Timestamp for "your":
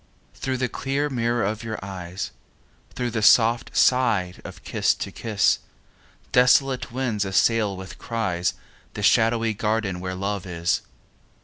1.63-1.77